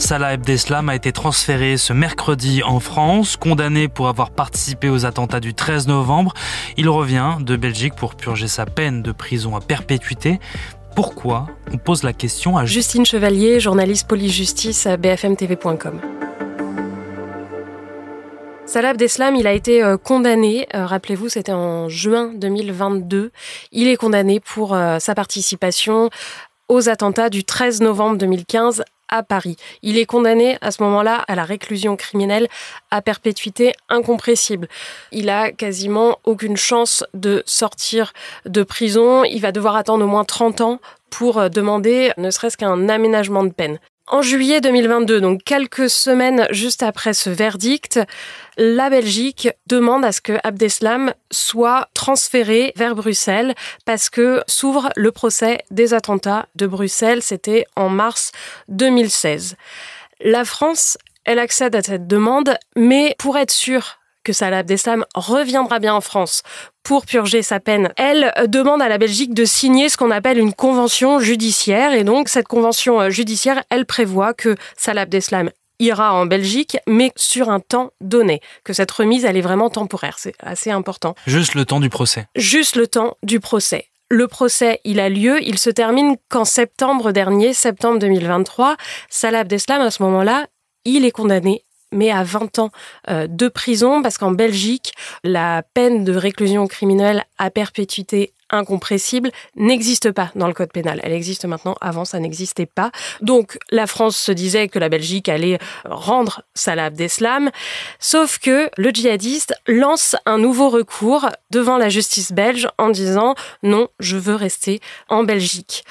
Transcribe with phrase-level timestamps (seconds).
[0.00, 5.40] Salah Abdeslam a été transféré ce mercredi en France, condamné pour avoir participé aux attentats
[5.40, 6.32] du 13 novembre.
[6.78, 10.40] Il revient de Belgique pour purger sa peine de prison à perpétuité.
[10.96, 16.00] Pourquoi On pose la question à Justine Chevalier, journaliste police-justice à bfmtv.com.
[18.64, 23.32] Salah Abdeslam, il a été euh, condamné, euh, rappelez-vous, c'était en juin 2022.
[23.72, 26.08] Il est condamné pour euh, sa participation
[26.68, 29.56] aux attentats du 13 novembre 2015 à Paris.
[29.82, 32.48] Il est condamné à ce moment-là à la réclusion criminelle
[32.90, 34.68] à perpétuité incompressible.
[35.12, 38.12] Il a quasiment aucune chance de sortir
[38.46, 39.24] de prison.
[39.24, 40.80] Il va devoir attendre au moins 30 ans
[41.10, 43.78] pour demander ne serait-ce qu'un aménagement de peine.
[44.12, 48.00] En juillet 2022, donc quelques semaines juste après ce verdict,
[48.56, 55.12] la Belgique demande à ce que Abdeslam soit transféré vers Bruxelles parce que s'ouvre le
[55.12, 57.22] procès des attentats de Bruxelles.
[57.22, 58.32] C'était en mars
[58.66, 59.54] 2016.
[60.22, 65.78] La France, elle accède à cette demande, mais pour être sûre que Salah Abdeslam reviendra
[65.78, 66.42] bien en France
[66.82, 67.92] pour purger sa peine.
[67.96, 72.28] Elle demande à la Belgique de signer ce qu'on appelle une convention judiciaire et donc
[72.28, 77.58] cette convention euh, judiciaire, elle prévoit que Salah Abdeslam ira en Belgique, mais sur un
[77.58, 78.40] temps donné.
[78.64, 80.16] Que cette remise, elle est vraiment temporaire.
[80.18, 81.14] C'est assez important.
[81.26, 82.26] Juste le temps du procès.
[82.36, 83.86] Juste le temps du procès.
[84.10, 88.76] Le procès, il a lieu, il se termine qu'en septembre dernier, septembre 2023.
[89.08, 90.46] Salah Abdeslam, à ce moment-là,
[90.84, 92.70] il est condamné mais à 20 ans
[93.08, 94.92] euh, de prison, parce qu'en Belgique,
[95.24, 101.00] la peine de réclusion criminelle à perpétuité incompressible n'existe pas dans le code pénal.
[101.02, 102.90] Elle existe maintenant, avant ça n'existait pas.
[103.20, 107.50] Donc la France se disait que la Belgique allait rendre Salah Abdeslam,
[107.98, 113.88] sauf que le djihadiste lance un nouveau recours devant la justice belge en disant non,
[113.98, 115.84] je veux rester en Belgique.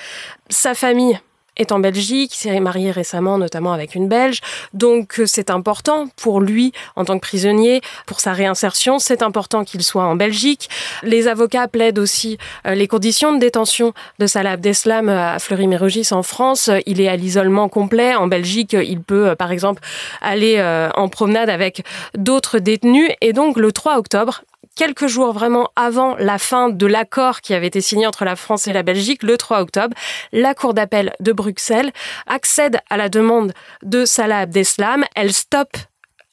[0.50, 1.20] Sa famille
[1.60, 4.40] est en Belgique, il s'est marié récemment notamment avec une Belge,
[4.74, 9.64] donc euh, c'est important pour lui en tant que prisonnier, pour sa réinsertion, c'est important
[9.64, 10.70] qu'il soit en Belgique.
[11.04, 16.08] Les avocats plaident aussi euh, les conditions de détention de Salah Abdeslam euh, à Fleury-Mérogis
[16.12, 16.70] en France.
[16.86, 18.16] Il est à l'isolement complet.
[18.16, 19.82] En Belgique, il peut par exemple
[20.22, 20.62] aller
[20.96, 21.84] en promenade avec
[22.16, 24.42] d'autres détenus et donc le 3 octobre,
[24.80, 28.66] quelques jours vraiment avant la fin de l'accord qui avait été signé entre la France
[28.66, 29.94] et la Belgique, le 3 octobre,
[30.32, 31.92] la Cour d'appel de Bruxelles
[32.28, 33.52] accède à la demande
[33.84, 35.04] de Salah Abdeslam.
[35.18, 35.76] Elle stoppe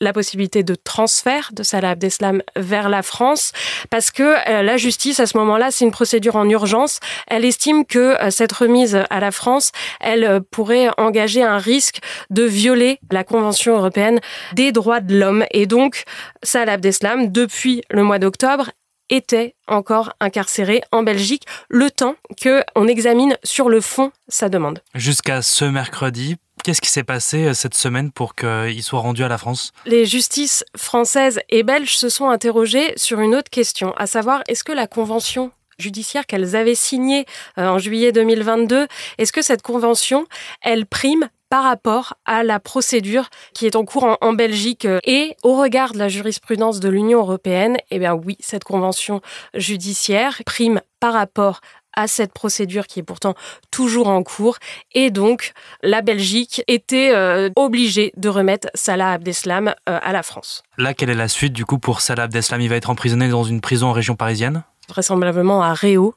[0.01, 3.53] la possibilité de transfert de Salah Abdeslam vers la France
[3.91, 7.87] parce que euh, la justice à ce moment-là c'est une procédure en urgence elle estime
[7.87, 12.99] que euh, cette remise à la France elle euh, pourrait engager un risque de violer
[13.11, 14.21] la convention européenne
[14.53, 16.05] des droits de l'homme et donc
[16.43, 18.71] Salah Abdeslam depuis le mois d'octobre
[19.09, 24.81] était encore incarcéré en Belgique le temps que on examine sur le fond sa demande.
[24.95, 29.29] Jusqu'à ce mercredi, Qu'est-ce qui s'est passé euh, cette semaine pour qu'il soit rendu à
[29.29, 29.73] la France?
[29.85, 34.65] Les justices françaises et belges se sont interrogées sur une autre question, à savoir est-ce
[34.65, 37.25] que la convention judiciaire qu'elles avaient signée
[37.57, 38.89] euh, en juillet 2022,
[39.19, 40.27] est-ce que cette convention,
[40.61, 45.57] elle prime par rapport à la procédure qui est en cours en, Belgique et au
[45.57, 49.21] regard de la jurisprudence de l'Union européenne, eh bien oui, cette convention
[49.55, 51.61] judiciaire prime par rapport
[51.97, 53.35] à cette procédure qui est pourtant
[53.71, 54.59] toujours en cours.
[54.95, 55.53] Et donc,
[55.83, 60.63] la Belgique était euh, obligée de remettre Salah Abdeslam euh, à la France.
[60.79, 62.61] Là, quelle est la suite du coup pour Salah Abdeslam?
[62.61, 64.63] Il va être emprisonné dans une prison en région parisienne?
[64.89, 66.15] Vraisemblablement à Réau.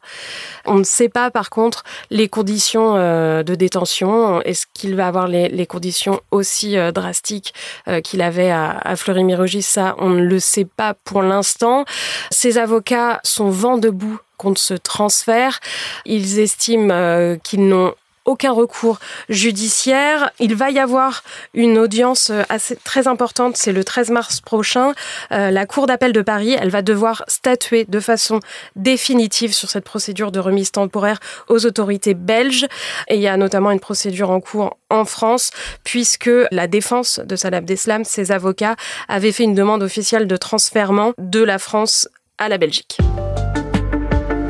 [0.66, 4.44] On ne sait pas par contre les conditions euh, de détention.
[4.44, 7.56] Est-ce qu'il va avoir les, conditions aussi drastiques
[8.04, 9.64] qu'il avait à, à Fleury-Mérogis?
[9.64, 11.84] Ça, on ne le sait pas pour l'instant.
[12.30, 15.60] Ses avocats sont vent debout contre ce transfert.
[16.06, 17.94] Ils estiment euh, qu'ils n'ont
[18.30, 20.32] aucun recours judiciaire.
[20.40, 21.24] Il va y avoir
[21.54, 24.94] une audience euh, assez très importante, c'est le 13 mars prochain.
[25.32, 28.40] Euh, la Cour d'appel de Paris, elle va devoir statuer de façon
[28.76, 32.68] définitive sur cette procédure de remise temporaire aux autorités belges.
[33.08, 35.52] Et il y a notamment une procédure en cours en France,
[35.84, 38.75] puisque la défense de Salah Abdeslam, ses avocats,
[39.08, 42.98] avaient fait une demande officielle de transfert de la France à la Belgique.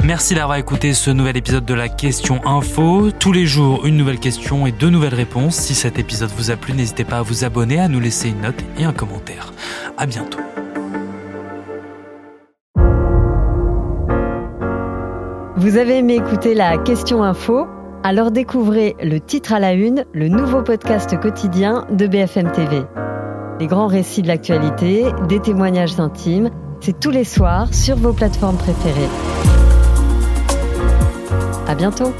[0.10, 3.12] Merci d'avoir écouté ce nouvel épisode de la Question Info.
[3.12, 5.54] Tous les jours, une nouvelle question et deux nouvelles réponses.
[5.54, 8.42] Si cet épisode vous a plu, n'hésitez pas à vous abonner, à nous laisser une
[8.42, 9.54] note et un commentaire.
[10.00, 10.40] À bientôt.
[15.58, 17.68] Vous avez aimé écouter la Question Info?
[18.02, 22.82] Alors découvrez le titre à la une, le nouveau podcast quotidien de BFM TV.
[23.60, 26.50] Les grands récits de l'actualité, des témoignages intimes,
[26.82, 29.69] c'est tous les soirs sur vos plateformes préférées.
[31.70, 32.16] À bientôt